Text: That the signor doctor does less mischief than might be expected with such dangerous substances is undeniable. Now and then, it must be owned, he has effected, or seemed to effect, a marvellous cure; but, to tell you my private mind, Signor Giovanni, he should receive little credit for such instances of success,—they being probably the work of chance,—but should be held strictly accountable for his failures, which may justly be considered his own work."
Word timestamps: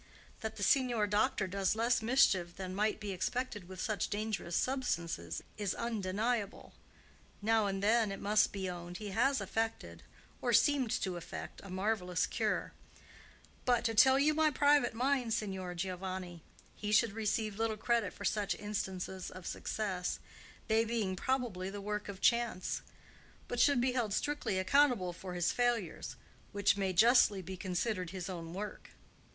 That 0.39 0.55
the 0.55 0.63
signor 0.63 1.05
doctor 1.05 1.45
does 1.45 1.75
less 1.75 2.01
mischief 2.01 2.55
than 2.55 2.73
might 2.73 2.99
be 2.99 3.11
expected 3.11 3.67
with 3.69 3.79
such 3.79 4.09
dangerous 4.09 4.55
substances 4.55 5.43
is 5.59 5.75
undeniable. 5.75 6.73
Now 7.39 7.67
and 7.67 7.83
then, 7.83 8.11
it 8.11 8.19
must 8.19 8.51
be 8.51 8.67
owned, 8.67 8.97
he 8.97 9.09
has 9.09 9.39
effected, 9.39 10.01
or 10.41 10.53
seemed 10.53 10.89
to 11.03 11.17
effect, 11.17 11.61
a 11.63 11.69
marvellous 11.69 12.25
cure; 12.25 12.73
but, 13.63 13.85
to 13.85 13.93
tell 13.93 14.17
you 14.17 14.33
my 14.33 14.49
private 14.49 14.95
mind, 14.95 15.35
Signor 15.35 15.75
Giovanni, 15.75 16.41
he 16.75 16.91
should 16.91 17.13
receive 17.13 17.59
little 17.59 17.77
credit 17.77 18.11
for 18.11 18.25
such 18.25 18.55
instances 18.55 19.29
of 19.29 19.45
success,—they 19.45 20.83
being 20.83 21.15
probably 21.15 21.69
the 21.69 21.79
work 21.79 22.09
of 22.09 22.19
chance,—but 22.21 23.59
should 23.59 23.79
be 23.79 23.91
held 23.91 24.15
strictly 24.15 24.57
accountable 24.57 25.13
for 25.13 25.35
his 25.35 25.51
failures, 25.51 26.15
which 26.53 26.75
may 26.75 26.91
justly 26.91 27.43
be 27.43 27.55
considered 27.55 28.09
his 28.09 28.29
own 28.31 28.55
work." 28.55 28.89